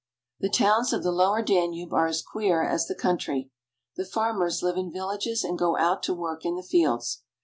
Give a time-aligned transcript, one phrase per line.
[0.39, 3.51] The towns of the lower Danube are as queer as the country.
[3.97, 7.21] The farmers live in villages and go out to work in the fields.